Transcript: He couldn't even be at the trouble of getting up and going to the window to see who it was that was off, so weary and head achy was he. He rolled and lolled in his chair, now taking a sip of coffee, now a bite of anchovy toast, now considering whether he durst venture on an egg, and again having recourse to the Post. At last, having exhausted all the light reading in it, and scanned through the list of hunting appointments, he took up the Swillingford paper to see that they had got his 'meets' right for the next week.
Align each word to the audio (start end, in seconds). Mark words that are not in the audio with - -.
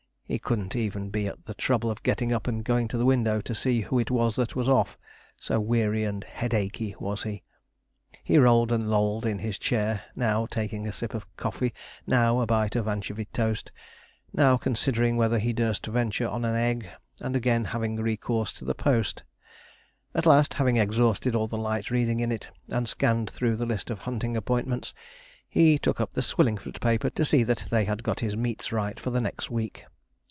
He 0.31 0.39
couldn't 0.39 0.77
even 0.77 1.09
be 1.09 1.27
at 1.27 1.45
the 1.45 1.53
trouble 1.53 1.91
of 1.91 2.03
getting 2.03 2.31
up 2.31 2.47
and 2.47 2.63
going 2.63 2.87
to 2.87 2.97
the 2.97 3.03
window 3.05 3.41
to 3.41 3.53
see 3.53 3.81
who 3.81 3.99
it 3.99 4.09
was 4.09 4.37
that 4.37 4.55
was 4.55 4.69
off, 4.69 4.97
so 5.35 5.59
weary 5.59 6.05
and 6.05 6.23
head 6.23 6.53
achy 6.53 6.95
was 7.01 7.23
he. 7.23 7.43
He 8.23 8.37
rolled 8.37 8.71
and 8.71 8.89
lolled 8.89 9.25
in 9.25 9.39
his 9.39 9.59
chair, 9.59 10.05
now 10.15 10.45
taking 10.45 10.87
a 10.87 10.93
sip 10.93 11.13
of 11.13 11.27
coffee, 11.35 11.73
now 12.07 12.39
a 12.39 12.45
bite 12.45 12.77
of 12.77 12.87
anchovy 12.87 13.25
toast, 13.33 13.73
now 14.31 14.55
considering 14.55 15.17
whether 15.17 15.37
he 15.37 15.51
durst 15.51 15.85
venture 15.87 16.29
on 16.29 16.45
an 16.45 16.55
egg, 16.55 16.87
and 17.19 17.35
again 17.35 17.65
having 17.65 17.97
recourse 17.97 18.53
to 18.53 18.63
the 18.63 18.73
Post. 18.73 19.23
At 20.15 20.25
last, 20.25 20.53
having 20.53 20.77
exhausted 20.77 21.35
all 21.35 21.47
the 21.47 21.57
light 21.57 21.91
reading 21.91 22.21
in 22.21 22.31
it, 22.31 22.47
and 22.69 22.87
scanned 22.87 23.29
through 23.29 23.57
the 23.57 23.65
list 23.65 23.89
of 23.89 23.99
hunting 23.99 24.37
appointments, 24.37 24.93
he 25.49 25.77
took 25.77 25.99
up 25.99 26.13
the 26.13 26.21
Swillingford 26.21 26.79
paper 26.79 27.09
to 27.09 27.25
see 27.25 27.43
that 27.43 27.65
they 27.69 27.83
had 27.83 28.01
got 28.01 28.21
his 28.21 28.37
'meets' 28.37 28.71
right 28.71 28.97
for 28.97 29.09
the 29.09 29.19
next 29.19 29.49
week. 29.51 29.85